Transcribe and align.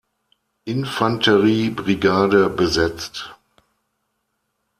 Infanterie-Brigade 0.63 2.49
besetzt. 2.49 3.35